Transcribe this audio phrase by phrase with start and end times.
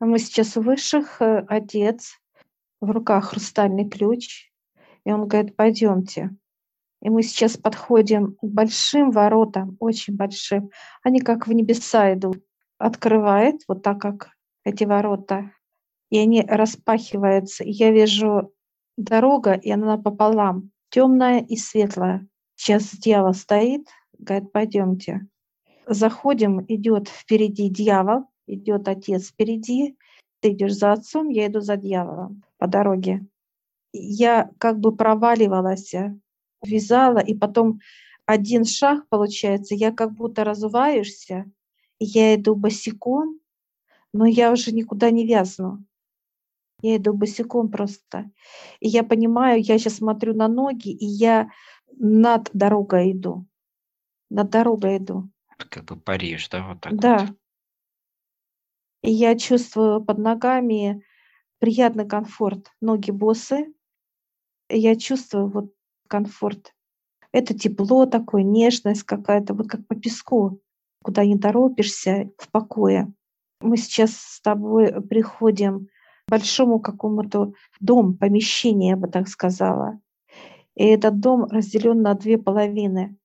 [0.00, 2.18] Мы сейчас у высших, э, отец,
[2.80, 4.50] в руках хрустальный ключ,
[5.04, 6.30] и он говорит, пойдемте.
[7.00, 10.70] И мы сейчас подходим к большим воротам, очень большим.
[11.02, 12.42] Они как в небеса идут.
[12.78, 14.30] Открывает, вот так как
[14.64, 15.52] эти ворота,
[16.10, 17.62] и они распахиваются.
[17.64, 18.52] И я вижу
[18.96, 22.26] дорога, и она пополам, темная и светлая.
[22.56, 23.86] Сейчас дьявол стоит,
[24.18, 25.26] говорит, пойдемте.
[25.86, 29.96] Заходим, идет впереди дьявол, идет отец впереди,
[30.40, 33.26] ты идешь за отцом, я иду за дьяволом по дороге.
[33.92, 35.94] Я как бы проваливалась,
[36.64, 37.80] вязала, и потом
[38.26, 41.44] один шаг получается, я как будто разуваешься,
[41.98, 43.38] и я иду босиком,
[44.12, 45.84] но я уже никуда не вязну.
[46.82, 48.30] Я иду босиком просто.
[48.80, 51.48] И я понимаю, я сейчас смотрю на ноги, и я
[51.96, 53.46] над дорогой иду.
[54.30, 55.30] Над дорогой иду.
[55.56, 57.18] Как бы паришь, да, вот так Да.
[57.26, 57.36] вот.
[59.04, 61.04] И я чувствую под ногами
[61.58, 62.72] приятный комфорт.
[62.80, 63.74] Ноги босы.
[64.70, 65.74] И я чувствую вот
[66.08, 66.72] комфорт.
[67.30, 70.62] Это тепло такое, нежность какая-то, вот как по песку,
[71.02, 73.12] куда не торопишься, в покое.
[73.60, 75.88] Мы сейчас с тобой приходим
[76.26, 80.00] к большому какому-то дому, помещение, я бы так сказала.
[80.76, 83.18] И этот дом разделен на две половины.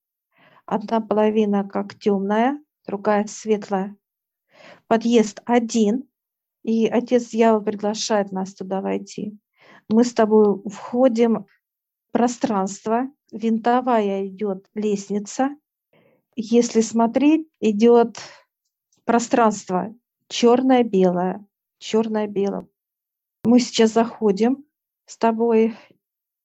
[0.66, 3.96] Одна половина как темная, другая светлая.
[4.90, 6.10] Подъезд один,
[6.64, 9.38] и отец дьявол приглашает нас туда войти.
[9.88, 11.46] Мы с тобой входим
[12.08, 15.56] в пространство, винтовая идет лестница.
[16.36, 18.18] Если смотреть, идет
[19.06, 19.94] пространство
[20.28, 21.46] черное-белое,
[21.78, 22.68] черное-белое.
[23.44, 24.66] Мы сейчас заходим
[25.06, 25.76] с тобой,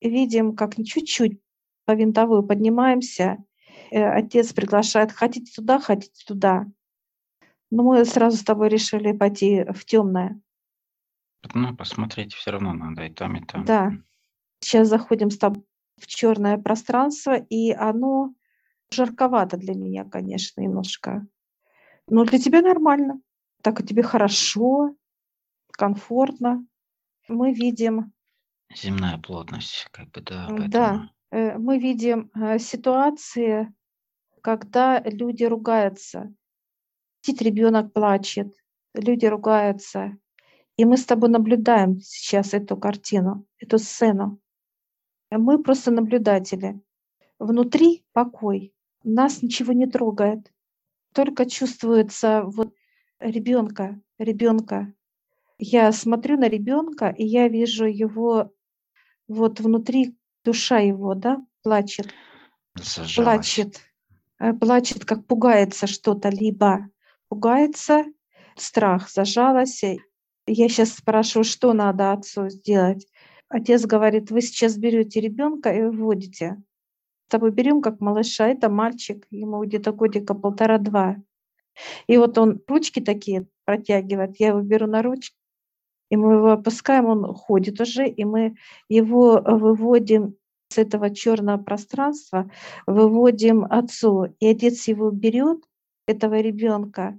[0.03, 1.41] видим, как чуть-чуть
[1.87, 3.39] по винтовую поднимаемся.
[3.91, 6.67] Э, Отец приглашает, хотите туда, хотите туда.
[7.71, 10.41] Но мы сразу с тобой решили пойти в темное.
[11.53, 13.65] Ну, посмотреть все равно надо и там, и там.
[13.65, 13.93] Да.
[14.61, 15.65] Сейчас заходим с тобой
[15.99, 18.35] в черное пространство, и оно
[18.91, 21.27] жарковато для меня, конечно, немножко.
[22.09, 23.21] Но для тебя нормально.
[23.63, 24.95] Так и тебе хорошо,
[25.73, 26.67] комфортно.
[27.29, 28.13] Мы видим,
[28.75, 33.73] Земная плотность, как бы, да, поэтому да, э, мы видим э, ситуации,
[34.43, 36.33] когда люди ругаются.
[37.27, 38.55] Ребенок плачет,
[38.95, 40.17] люди ругаются.
[40.77, 44.41] И мы с тобой наблюдаем сейчас эту картину, эту сцену.
[45.31, 46.81] Мы просто наблюдатели.
[47.39, 48.75] Внутри покой.
[49.03, 50.53] Нас ничего не трогает.
[51.13, 52.75] Только чувствуется вот
[53.21, 54.93] ребенка, ребенка.
[55.59, 58.53] Я смотрю на ребенка, и я вижу его
[59.29, 62.09] вот внутри душа его, да, плачет,
[62.75, 63.15] зажалась.
[63.55, 63.81] плачет,
[64.41, 66.91] э, плачет, как пугается что-то, либо
[67.35, 68.05] пугается,
[68.55, 69.83] страх зажалась.
[70.47, 73.09] Я сейчас спрашиваю, что надо отцу сделать.
[73.49, 76.63] Отец говорит, вы сейчас берете ребенка и выводите.
[77.27, 81.17] С тобой берем как малыша, это мальчик, ему где-то годика полтора-два.
[82.07, 85.37] И вот он ручки такие протягивает, я его беру на ручки,
[86.11, 88.55] и мы его опускаем, он ходит уже, и мы
[88.89, 90.37] его выводим
[90.69, 92.49] с этого черного пространства,
[92.87, 95.65] выводим отцу, и отец его берет,
[96.07, 97.19] этого ребенка,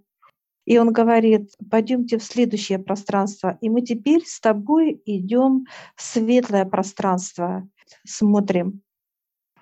[0.65, 3.57] и он говорит, пойдемте в следующее пространство.
[3.61, 5.65] И мы теперь с тобой идем
[5.95, 7.67] в светлое пространство,
[8.05, 8.81] смотрим.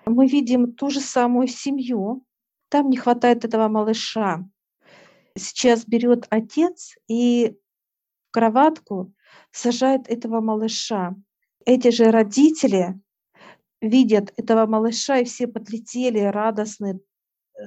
[0.06, 2.24] Мы видим ту же самую семью,
[2.70, 4.44] там не хватает этого малыша.
[5.36, 7.56] Сейчас берет отец и
[8.28, 9.12] в кроватку
[9.52, 11.14] сажает этого малыша.
[11.66, 12.98] Эти же родители
[13.80, 17.00] видят этого малыша, и все подлетели радостные.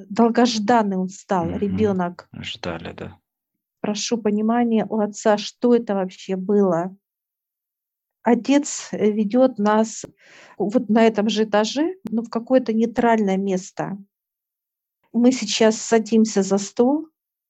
[0.10, 1.58] Долгожданный он стал, Мгм.
[1.60, 2.30] ребенок.
[2.34, 3.18] Ждали, да.
[3.88, 6.94] Прошу понимания у отца, что это вообще было.
[8.22, 10.06] Отец э, ведет нас
[10.58, 13.98] вот на этом же этаже, но в какое-то нейтральное место.
[15.14, 17.08] Мы сейчас садимся за стол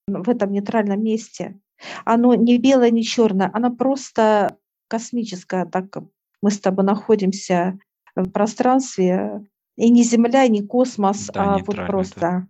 [0.07, 1.59] в этом нейтральном месте.
[2.05, 5.65] Оно не белое, не черное, оно просто космическое.
[5.65, 6.03] Так как
[6.43, 7.79] мы с тобой находимся
[8.15, 9.43] в пространстве,
[9.75, 11.91] и не Земля, и не космос, Да, а вот нейтрально, да.
[11.91, 12.47] просто.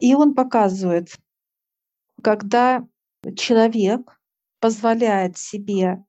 [0.00, 1.10] И он показывает,
[2.22, 2.88] когда
[3.36, 4.18] человек
[4.60, 6.04] позволяет себе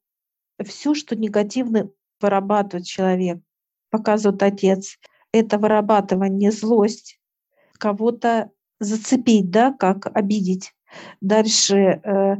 [0.63, 1.89] все, что негативно
[2.19, 3.39] вырабатывает человек,
[3.89, 4.97] показывает отец,
[5.31, 7.19] это вырабатывание злость,
[7.77, 10.73] кого-то зацепить, да, как обидеть.
[11.21, 12.35] Дальше э,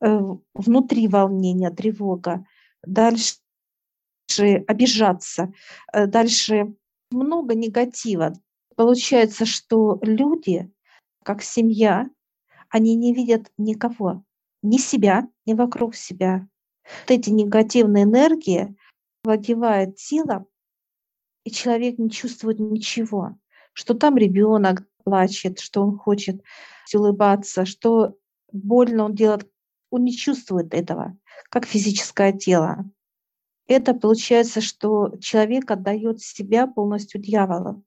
[0.00, 0.20] э,
[0.54, 2.44] внутри волнение, тревога.
[2.84, 3.36] Дальше
[4.66, 5.52] обижаться.
[5.92, 6.74] Э, Дальше
[7.10, 8.32] много негатива.
[8.76, 10.70] Получается, что люди,
[11.24, 12.08] как семья,
[12.70, 14.24] они не видят никого.
[14.62, 16.46] ни себя, ни вокруг себя.
[16.84, 18.76] Вот эти негативные энергии
[19.24, 20.46] владевают телом,
[21.44, 23.36] и человек не чувствует ничего,
[23.72, 26.42] что там ребенок плачет, что он хочет
[26.94, 28.16] улыбаться, что
[28.52, 29.50] больно он делает,
[29.90, 31.16] он не чувствует этого,
[31.48, 32.84] как физическое тело.
[33.66, 37.84] Это получается, что человек отдает себя полностью дьяволу.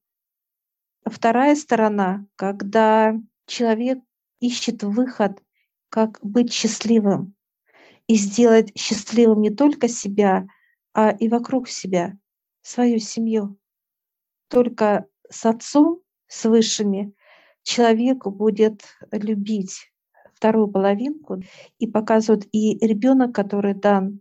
[1.05, 3.15] Вторая сторона, когда
[3.45, 3.99] человек
[4.45, 5.41] ищет выход,
[5.89, 7.33] как быть счастливым
[8.07, 10.47] и сделать счастливым не только себя,
[10.93, 12.17] а и вокруг себя,
[12.61, 13.57] свою семью.
[14.49, 17.13] Только с отцом, с высшими,
[17.63, 19.91] человек будет любить
[20.33, 21.41] вторую половинку
[21.79, 24.19] и показывает и ребенок, который дан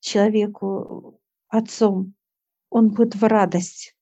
[0.00, 2.14] человеку отцом,
[2.70, 3.94] он будет в радость.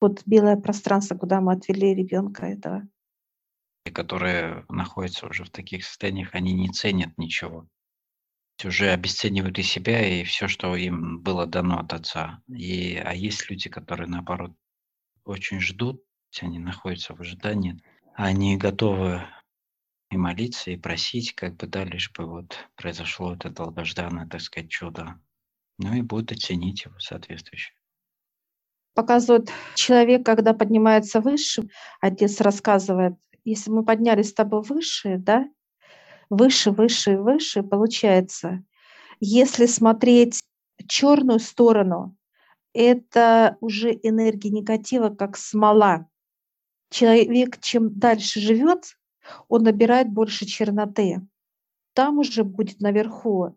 [0.00, 2.86] Вот белое пространство, куда мы отвели ребенка этого.
[3.92, 7.68] Которые находятся уже в таких состояниях, они не ценят ничего.
[8.64, 12.42] Уже обесценивают и себя, и все, что им было дано от отца.
[12.48, 14.52] И, а есть люди, которые, наоборот,
[15.24, 16.02] очень ждут,
[16.40, 17.82] они находятся в ожидании,
[18.14, 19.22] они готовы
[20.10, 24.70] и молиться, и просить, как бы, да, лишь бы вот произошло это долгожданное, так сказать,
[24.70, 25.20] чудо.
[25.78, 27.72] Ну и будут оценить его соответствующе.
[28.94, 31.68] Показывает человек, когда поднимается выше,
[32.00, 33.14] отец рассказывает,
[33.46, 35.48] если мы поднялись с тобой выше, да,
[36.28, 38.64] выше, выше, выше, получается,
[39.20, 40.42] если смотреть
[40.88, 42.16] черную сторону,
[42.74, 46.08] это уже энергия негатива, как смола.
[46.90, 48.98] Человек, чем дальше живет,
[49.48, 51.22] он набирает больше черноты.
[51.94, 53.56] Там уже будет наверху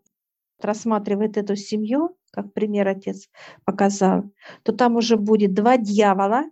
[0.60, 3.28] рассматривает эту семью, как пример отец
[3.64, 4.30] показал,
[4.62, 6.44] то там уже будет два дьявола,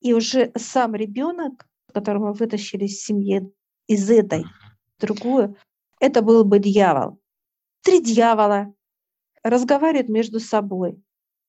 [0.00, 1.66] и уже сам ребенок,
[1.96, 3.50] которого вытащили из семьи,
[3.86, 4.44] из этой,
[4.98, 5.56] другую,
[5.98, 7.18] это был бы дьявол.
[7.82, 8.74] Три дьявола
[9.42, 11.02] разговаривают между собой,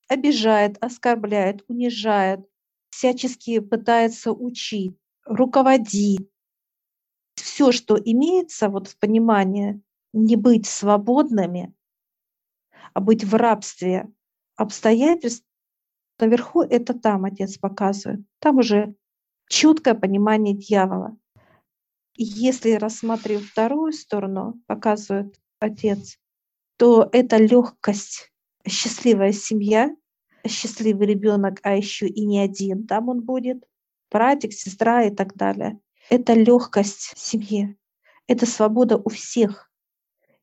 [0.08, 2.40] обижает, оскорбляет, унижает,
[2.88, 4.96] всячески пытается учить,
[5.26, 6.30] руководить.
[7.34, 9.82] Все, что имеется вот в понимании
[10.14, 11.74] не быть свободными,
[12.94, 14.08] а быть в рабстве
[14.56, 15.44] обстоятельств,
[16.18, 18.20] наверху это там отец показывает.
[18.38, 18.94] Там уже
[19.48, 21.16] четкое понимание дьявола.
[22.14, 26.18] Если рассматривать вторую сторону, показывает отец,
[26.76, 28.32] то это легкость,
[28.66, 29.94] счастливая семья,
[30.46, 33.64] счастливый ребенок, а еще и не один там он будет,
[34.10, 35.78] братик, сестра и так далее.
[36.10, 37.76] Это легкость семьи,
[38.26, 39.70] это свобода у всех.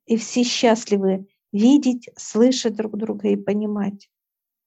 [0.06, 4.10] И все счастливы видеть, слышать друг друга и понимать.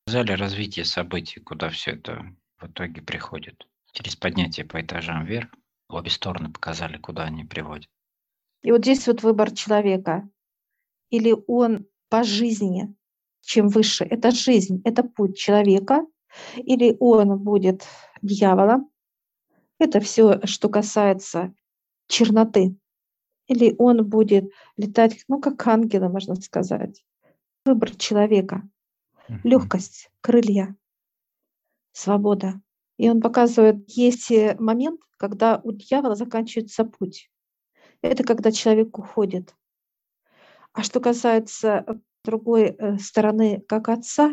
[0.06, 3.66] Сказали развитие событий, куда все это в итоге приходит.
[3.92, 5.48] Через поднятие по этажам вверх
[5.88, 7.88] обе стороны показали, куда они приводят.
[8.62, 10.28] И вот здесь вот выбор человека.
[11.10, 12.94] Или он по жизни,
[13.40, 16.06] чем выше, это жизнь, это путь человека,
[16.56, 17.86] или он будет
[18.20, 18.90] дьяволом.
[19.78, 21.54] Это все, что касается
[22.08, 22.76] черноты
[23.48, 27.04] или он будет летать, ну, как ангелы, можно сказать.
[27.64, 28.68] Выбор человека,
[29.42, 30.76] легкость, крылья,
[31.92, 32.60] свобода.
[32.98, 37.30] И он показывает, есть момент, когда у дьявола заканчивается путь.
[38.02, 39.54] Это когда человек уходит.
[40.72, 41.84] А что касается
[42.24, 44.32] другой э, стороны, как отца,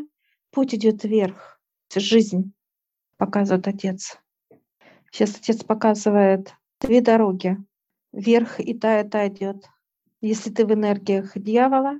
[0.51, 1.59] путь идет вверх,
[1.95, 2.53] жизнь,
[3.17, 4.19] показывает отец.
[5.11, 7.57] Сейчас отец показывает две дороги
[8.11, 9.65] вверх и та, и та идет.
[10.21, 11.99] Если ты в энергиях дьявола,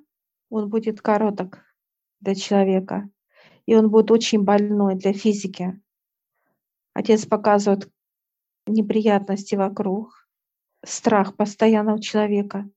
[0.50, 1.60] он будет короток
[2.20, 3.10] для человека,
[3.66, 5.80] и он будет очень больной для физики.
[6.96, 7.92] Отец показывает
[8.68, 10.28] неприятности вокруг,
[10.84, 12.70] страх постоянно у человека,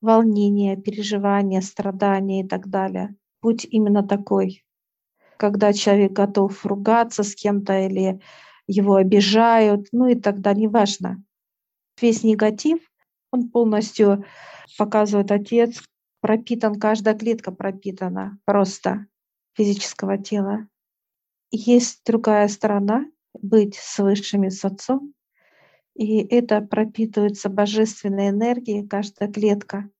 [0.00, 3.14] волнение, переживания, страдания и так далее.
[3.42, 4.64] Будь именно такой,
[5.36, 8.20] когда человек готов ругаться с кем-то или
[8.66, 11.22] его обижают, ну и тогда неважно
[12.00, 12.80] весь негатив,
[13.30, 14.24] он полностью
[14.78, 15.82] показывает отец,
[16.22, 19.06] пропитан, каждая клетка пропитана просто
[19.54, 20.66] физического тела.
[21.50, 25.14] Есть другая сторона— быть с высшими, с отцом,
[25.94, 29.90] и это пропитывается божественной энергией, каждая клетка.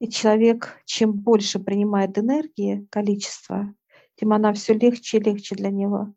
[0.00, 3.74] И человек, чем больше принимает энергии, количество,
[4.16, 6.14] тем она все легче и легче для него.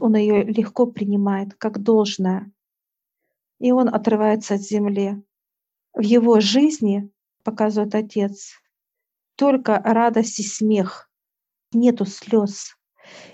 [0.00, 2.52] Он ее легко принимает, как должное
[3.62, 5.22] и он отрывается от земли.
[5.94, 7.08] В его жизни,
[7.44, 8.54] показывает отец,
[9.36, 11.08] только радость и смех.
[11.72, 12.76] Нету слез,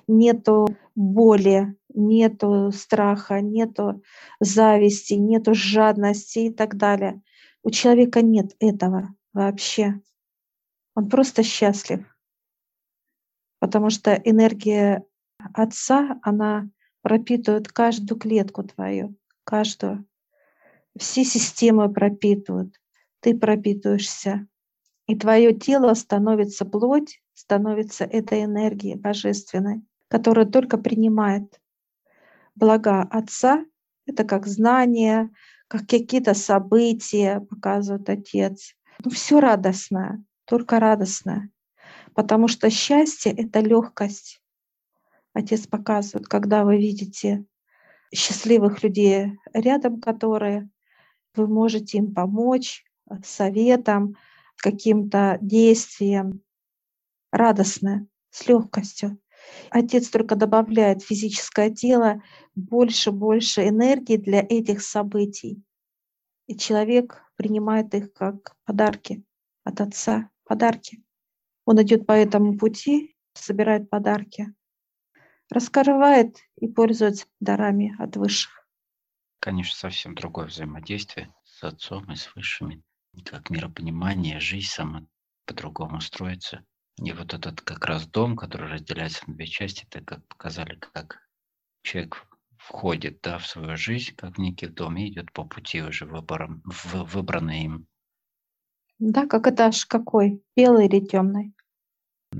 [0.06, 4.02] нету боли, нету страха, нету
[4.40, 7.22] зависти, нету жадности и так далее.
[7.62, 10.00] У человека нет этого вообще.
[10.94, 12.04] Он просто счастлив.
[13.60, 15.04] Потому что энергия
[15.54, 16.68] Отца, она
[17.02, 20.04] пропитывает каждую клетку твою, каждую.
[20.96, 22.74] Все системы пропитывают.
[23.20, 24.48] Ты пропитываешься.
[25.06, 31.60] И твое тело становится плоть, становится этой энергией божественной, которая только принимает
[32.58, 33.64] блага Отца.
[34.06, 35.30] Это как знания,
[35.68, 38.74] как какие-то события показывает Отец.
[39.04, 41.50] Ну, все радостное, только радостное.
[42.14, 44.42] Потому что счастье— это легкость.
[45.34, 47.44] Отец показывает, когда вы видите
[48.12, 50.68] счастливых людей рядом, которые
[51.34, 52.84] вы можете им помочь
[53.24, 54.16] советом,
[54.56, 56.42] каким-то действием,
[57.30, 59.18] радостно, с легкостью.
[59.70, 62.22] Отец только добавляет физическое тело
[62.54, 65.62] больше, больше энергии для этих событий.
[66.46, 69.24] И человек принимает их как подарки
[69.64, 71.02] от Отца, подарки.
[71.66, 74.54] Он идет по этому пути, собирает подарки,
[75.50, 78.66] раскрывает и пользуется дарами от высших.
[79.40, 82.82] Конечно, совсем другое взаимодействие с Отцом и с Высшими.
[83.24, 85.06] Как миропонимание, жизнь сама
[85.44, 86.64] по-другому строится.
[86.98, 91.28] И вот этот как раз дом, который разделяется на две части, это как показали, как
[91.82, 92.26] человек
[92.56, 96.62] входит да, в свою жизнь, как в некий дом, и идет по пути уже выбором,
[96.64, 97.86] в, выбранный им.
[98.98, 100.42] Да, как этаж какой?
[100.56, 101.54] Белый или темный?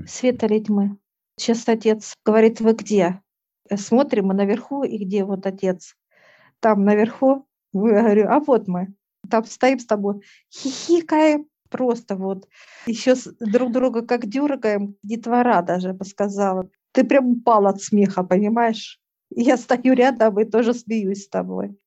[0.05, 0.97] Свет или тьмы?
[1.37, 3.21] Сейчас отец говорит, вы где?
[3.73, 5.95] Смотрим мы наверху, и где вот отец?
[6.59, 7.47] Там наверху.
[7.71, 8.93] Я говорю, а вот мы.
[9.29, 12.47] Там стоим с тобой, хихикаем, просто вот.
[12.85, 16.69] Еще друг друга как дергаем, детвора даже бы сказала.
[16.91, 18.99] Ты прям упал от смеха, понимаешь?
[19.31, 21.77] я стою рядом и тоже смеюсь с тобой.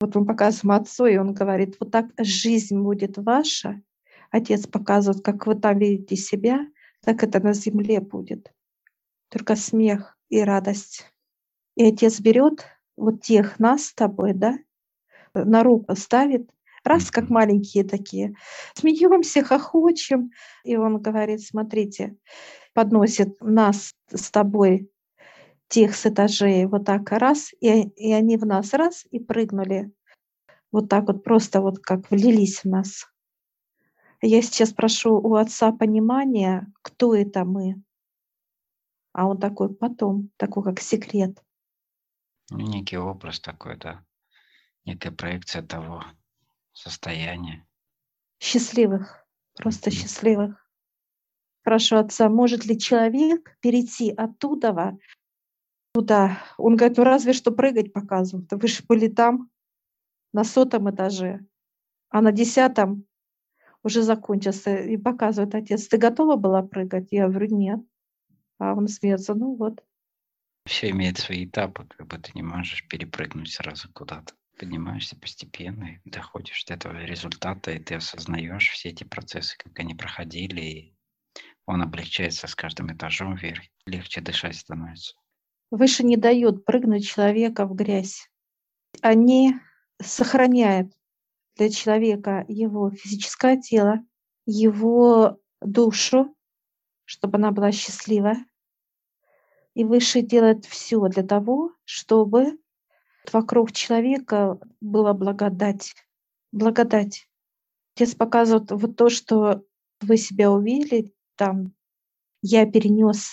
[0.00, 3.82] Вот мы показываем отцу, и он говорит, вот так жизнь будет ваша.
[4.30, 6.66] Отец показывает, как вы там видите себя,
[7.02, 8.52] так это на земле будет.
[9.30, 11.04] Только смех и радость.
[11.76, 12.64] И отец берет
[12.96, 14.58] вот тех нас с тобой, да,
[15.34, 16.50] на руку ставит
[16.88, 18.34] раз, как маленькие такие,
[18.74, 20.30] смеемся, хохочем.
[20.64, 22.16] И он говорит, смотрите,
[22.74, 24.90] подносит нас с тобой
[25.68, 29.92] тех с этажей вот так раз, и, и они в нас раз и прыгнули.
[30.72, 33.06] Вот так вот просто вот как влились в нас.
[34.20, 37.80] Я сейчас прошу у отца понимания, кто это мы.
[39.12, 41.42] А он такой потом, такой как секрет.
[42.50, 44.04] Ну, некий образ такой, да.
[44.84, 46.02] Некая проекция того,
[46.78, 47.66] состояние.
[48.40, 50.64] Счастливых, просто счастливых.
[51.62, 54.96] Прошу отца, может ли человек перейти оттуда
[55.92, 56.42] туда?
[56.56, 58.50] Он говорит, ну разве что прыгать показывают.
[58.52, 59.50] Вы же были там,
[60.32, 61.44] на сотом этаже,
[62.10, 63.04] а на десятом
[63.82, 64.76] уже закончился.
[64.76, 67.08] И показывает отец, ты готова была прыгать?
[67.10, 67.80] Я говорю, нет.
[68.58, 69.84] А он смеется, ну вот.
[70.64, 76.64] Все имеет свои этапы, как бы ты не можешь перепрыгнуть сразу куда-то поднимаешься постепенно доходишь
[76.64, 80.96] до этого результата, и ты осознаешь все эти процессы, как они проходили, и
[81.66, 85.14] он облегчается с каждым этажом вверх, легче дышать становится.
[85.70, 88.30] Выше не дают прыгнуть человека в грязь.
[89.02, 89.54] Они
[90.00, 90.92] сохраняют
[91.56, 94.00] для человека его физическое тело,
[94.46, 96.34] его душу,
[97.04, 98.34] чтобы она была счастлива.
[99.74, 102.58] И выше делает все для того, чтобы
[103.32, 105.94] вокруг человека была благодать.
[106.52, 107.28] Благодать.
[107.94, 109.64] Отец показывает вот то, что
[110.00, 111.74] вы себя увидели, там,
[112.42, 113.32] я перенес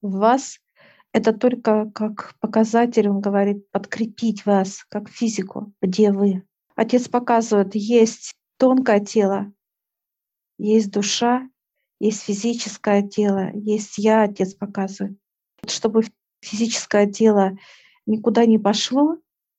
[0.00, 0.58] в вас,
[1.12, 6.42] это только как показатель, он говорит, подкрепить вас, как физику, где вы.
[6.74, 9.52] Отец показывает, есть тонкое тело,
[10.58, 11.48] есть душа,
[12.00, 15.18] есть физическое тело, есть я, отец показывает.
[15.66, 16.02] Чтобы
[16.40, 17.56] физическое тело
[18.06, 19.18] никуда не пошло,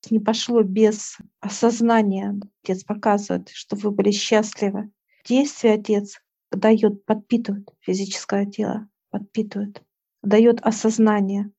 [0.09, 2.39] не пошло без осознания.
[2.63, 4.91] Отец показывает, что вы были счастливы.
[5.25, 6.21] Действие Отец
[6.51, 9.81] дает, подпитывает физическое тело, подпитывает,
[10.21, 11.51] дает осознание.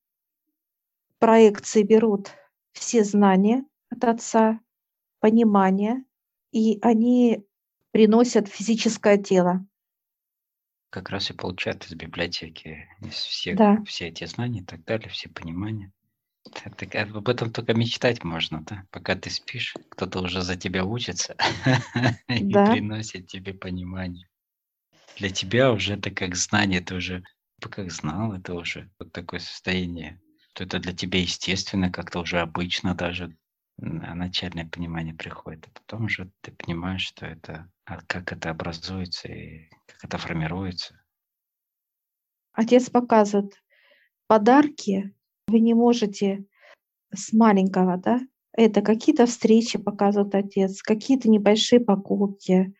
[1.19, 2.31] Проекции берут
[2.73, 4.61] все знания от Отца,
[5.21, 6.05] понимание,
[6.53, 7.45] и они
[7.93, 9.67] приносят физическое тело.
[10.91, 13.83] Как раз и получают из библиотеки из всех, да.
[13.85, 15.93] все эти знания и так далее, все понимания.
[16.53, 18.85] Так, об этом только мечтать можно, да?
[18.91, 21.37] Пока ты спишь, кто-то уже за тебя учится
[22.29, 22.71] и да.
[22.71, 24.29] приносит тебе понимание.
[25.17, 27.25] Для тебя уже это как знание, ты уже
[27.71, 30.21] как знал, это уже вот такое состояние,
[30.51, 33.35] что это для тебя естественно, как-то уже обычно даже.
[33.79, 39.71] начальное понимание приходит, а потом уже ты понимаешь, что это, а как это образуется и
[39.87, 41.01] как это формируется.
[42.53, 43.63] Отец показывает
[44.27, 45.15] подарки,
[45.49, 46.45] вы не можете
[47.13, 48.21] с маленького, да,
[48.53, 52.75] это какие-то встречи показывает отец, какие-то небольшие покупки,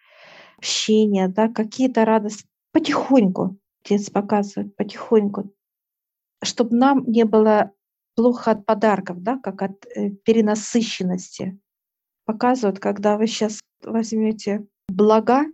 [0.59, 2.47] общение, да, какие-то радости.
[2.73, 5.53] Потихоньку отец показывает, потихоньку,
[6.43, 7.73] чтобы нам не было
[8.15, 11.59] плохо от подарков, да, как от э, перенасыщенности.
[12.25, 15.45] Показывают, когда вы сейчас возьмете блага,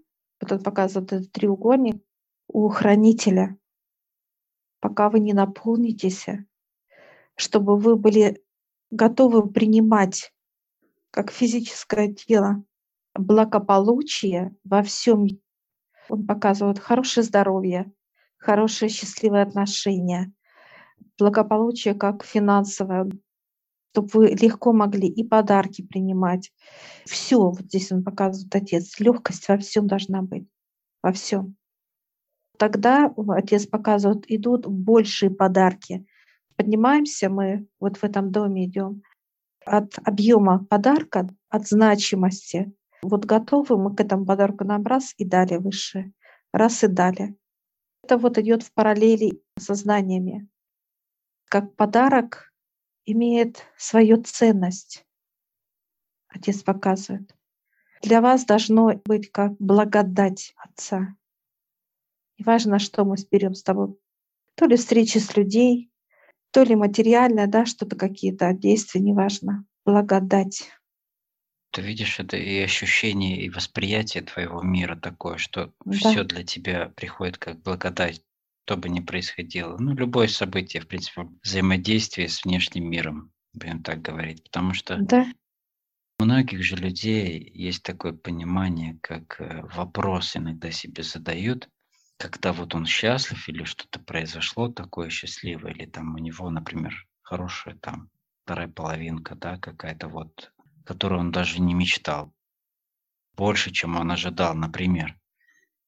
[0.40, 2.02] вот он показывает этот треугольник
[2.48, 3.58] у хранителя,
[4.80, 6.26] пока вы не наполнитесь,
[7.40, 8.42] чтобы вы были
[8.90, 10.32] готовы принимать
[11.10, 12.62] как физическое тело
[13.14, 15.26] благополучие во всем.
[16.08, 17.90] Он показывает хорошее здоровье,
[18.36, 20.32] хорошие счастливые отношения,
[21.18, 23.10] благополучие как финансовое,
[23.92, 26.52] чтобы вы легко могли и подарки принимать.
[27.06, 30.46] Все, вот здесь он показывает отец, легкость во всем должна быть,
[31.02, 31.56] во всем.
[32.58, 36.06] Тогда отец показывает, идут большие подарки.
[36.60, 39.02] Поднимаемся мы, вот в этом доме идем,
[39.64, 42.70] от объема подарка, от значимости.
[43.00, 46.12] Вот готовы мы к этому подарку нам раз и дали выше,
[46.52, 47.34] раз и дали.
[48.02, 50.50] Это вот идет в параллели со знаниями
[51.50, 52.52] как подарок
[53.06, 55.06] имеет свою ценность.
[56.28, 57.34] Отец показывает.
[58.02, 61.16] Для вас должно быть как благодать Отца.
[62.36, 63.98] И важно, что мы берем с тобой.
[64.56, 65.89] То ли встречи с людей,
[66.52, 69.64] то ли материальное, да, что-то какие-то действия, неважно.
[69.84, 70.70] Благодать.
[71.72, 75.92] Ты видишь, это и ощущение, и восприятие твоего мира такое, что да.
[75.92, 78.22] все для тебя приходит как благодать
[78.70, 79.76] что бы ни происходило.
[79.78, 84.44] Ну, любое событие, в принципе, взаимодействие с внешним миром, будем так говорить.
[84.44, 85.26] Потому что да.
[86.20, 91.68] у многих же людей есть такое понимание, как э, вопрос иногда себе задают,
[92.20, 97.76] когда вот он счастлив или что-то произошло такое счастливое, или там у него, например, хорошая
[97.76, 98.10] там
[98.44, 100.52] вторая половинка, да, какая-то вот,
[100.84, 102.34] которую он даже не мечтал.
[103.36, 105.18] Больше, чем он ожидал, например.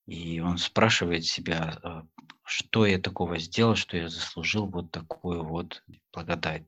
[0.06, 2.06] И он спрашивает себя, а,
[2.44, 6.64] что я такого сделал, что я заслужил вот такую вот благодать.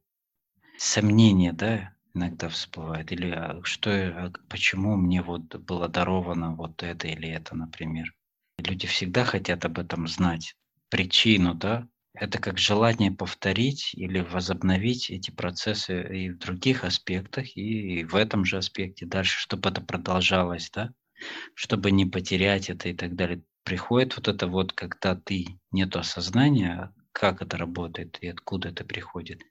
[0.77, 3.11] Сомнение, да, иногда всплывает.
[3.13, 8.15] Или а, что, а, почему мне вот было даровано вот это или это, например.
[8.59, 10.55] Люди всегда хотят об этом знать.
[10.91, 18.05] Причину, да, это как желание повторить или возобновить эти процессы и в других аспектах, и
[18.05, 20.93] в этом же аспекте дальше, чтобы это продолжалось, да
[21.55, 23.43] чтобы не потерять это и так далее.
[23.63, 29.43] Приходит вот это вот, когда ты нет осознания, как это работает и откуда это приходит,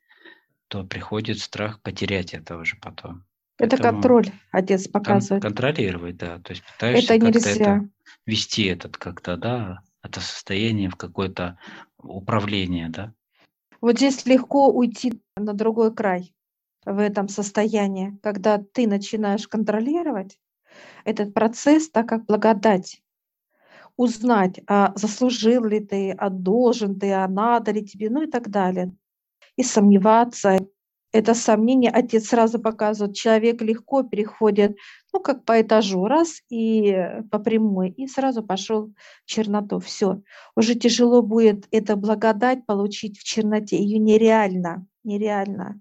[0.67, 3.25] то приходит страх потерять это уже потом.
[3.59, 5.43] Это Поэтому контроль, отец показывает.
[5.43, 6.39] Кон- контролировать, да.
[6.39, 7.89] То есть пытаешься это как-то это
[8.25, 11.57] вести этот как-то, да, это состояние в какое-то
[11.97, 13.13] управление, да.
[13.79, 16.33] Вот здесь легко уйти на другой край
[16.85, 20.39] в этом состоянии, когда ты начинаешь контролировать,
[21.05, 23.01] этот процесс, так как благодать.
[23.95, 28.49] Узнать, а заслужил ли ты, а должен ты, а надо ли тебе, ну и так
[28.49, 28.95] далее.
[29.55, 30.57] И сомневаться.
[31.13, 33.15] Это сомнение отец сразу показывает.
[33.15, 34.75] Человек легко переходит,
[35.13, 36.97] ну, как по этажу, раз и
[37.29, 38.87] по прямой, и сразу пошел
[39.23, 39.79] в черноту.
[39.79, 40.23] Все.
[40.55, 43.77] Уже тяжело будет эту благодать получить в черноте.
[43.77, 45.79] Ее нереально, нереально.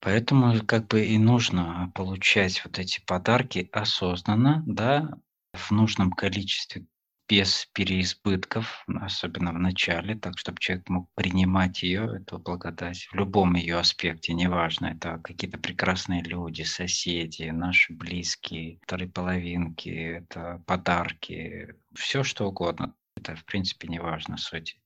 [0.00, 5.16] Поэтому как бы и нужно получать вот эти подарки осознанно, да,
[5.52, 6.86] в нужном количестве,
[7.30, 13.54] без переизбытков, особенно в начале, так чтобы человек мог принимать ее, эту благодать, в любом
[13.54, 22.24] ее аспекте, неважно, это какие-то прекрасные люди, соседи, наши близкие, вторые половинки, это подарки, все
[22.24, 22.96] что угодно.
[23.16, 24.80] Это, в принципе, неважно суть.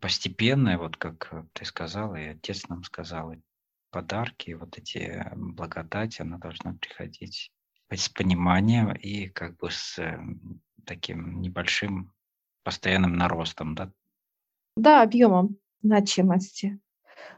[0.00, 3.32] Постепенно, вот как ты сказала, и отец нам сказал,
[3.90, 7.52] подарки, вот эти благодати, она должна приходить
[7.90, 10.00] с пониманием и как бы с
[10.86, 12.12] таким небольшим
[12.62, 13.92] постоянным наростом, да?
[14.76, 16.78] Да, объемом значимости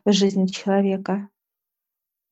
[0.04, 1.28] в жизни человека.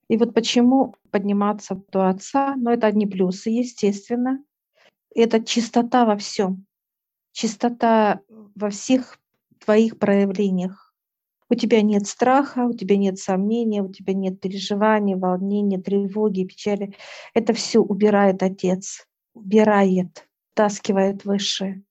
[0.09, 4.43] И вот почему подниматься до Отца, но это одни плюсы, естественно.
[5.15, 6.67] Это чистота во всем.
[7.33, 8.21] Чистота
[8.55, 9.19] во всех
[9.59, 10.87] твоих проявлениях
[11.49, 16.95] у тебя нет страха, у тебя нет сомнения, у тебя нет переживаний, волнения, тревоги, печали.
[17.35, 21.83] Это все убирает Отец, убирает, таскивает выше.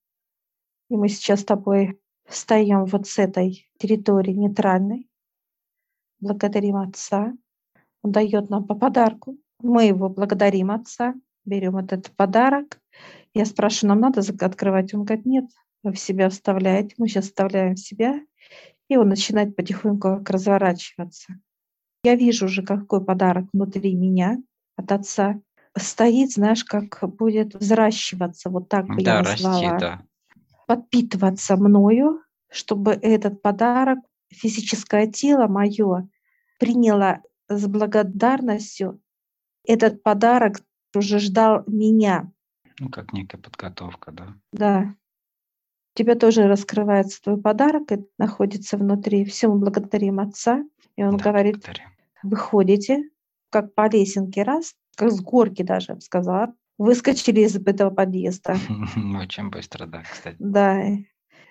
[0.90, 5.08] И мы сейчас с тобой встаем вот с этой территории нейтральной,
[6.20, 7.34] благодарим Отца.
[8.02, 11.14] Он дает нам по подарку Мы его благодарим Отца,
[11.46, 12.82] берем этот подарок.
[13.34, 14.94] Я спрашиваю, нам надо открывать?
[14.94, 15.46] Он говорит, нет,
[15.84, 16.96] вы в себя вставляете.
[16.98, 18.20] Мы сейчас вставляем в себя,
[18.88, 21.36] и он начинает потихоньку как разворачиваться.
[22.04, 24.38] Я вижу уже, какой подарок внутри меня
[24.76, 25.40] от Отца
[25.78, 30.02] стоит, знаешь, как будет взращиваться, вот так бы Да, я расти, назвала, да.
[30.68, 36.08] подпитываться мною, чтобы этот подарок, физическое тело мое
[36.60, 39.02] приняло с благодарностью
[39.68, 40.62] этот подарок
[40.96, 42.32] уже ждал меня.
[42.80, 44.28] Ну, как некая подготовка, да.
[44.52, 44.96] Да.
[45.94, 49.24] У тебя тоже раскрывается твой подарок, и находится внутри.
[49.26, 50.64] Все мы благодарим Отца.
[50.98, 51.90] И Он Да, говорит, благодарим.
[52.24, 53.04] выходите,
[53.56, 58.58] как по лесенке, раз, как с горки даже, я бы сказала, выскочили из этого подъезда.
[59.18, 60.36] Очень быстро, да, кстати.
[60.40, 60.84] Да,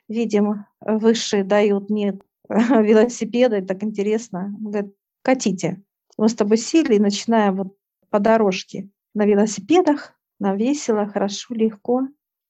[0.07, 2.19] видимо, высшие дают мне
[2.51, 4.55] велосипеды, так интересно.
[4.59, 5.83] Он говорит, катите.
[6.19, 7.75] Мы с тобой сели и начинаем вот
[8.11, 12.03] по дорожке на велосипедах, нам весело, хорошо, легко.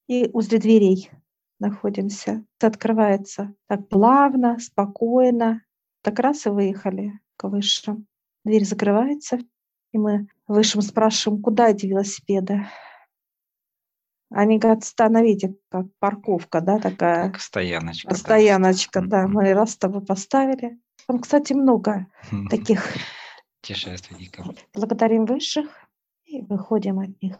[0.08, 1.12] И возле дверей
[1.60, 2.44] находимся.
[2.60, 5.62] Открывается так плавно, спокойно.
[6.02, 8.08] Так раз и выехали к высшим.
[8.44, 9.38] Дверь закрывается,
[9.92, 12.66] и мы высшим спрашиваем, куда эти велосипеды?
[14.30, 17.30] Они говорят, остановите, как парковка, да, такая.
[17.30, 18.08] Как стояночка.
[18.10, 18.14] да.
[18.16, 19.32] Стояночка, да, Мгм.
[19.34, 20.78] мы раз с тобой поставили.
[21.06, 22.06] Там, кстати, много
[22.50, 22.84] таких.
[23.60, 24.46] Путешественников.
[24.74, 25.68] Благодарим высших
[26.24, 27.38] и выходим от них.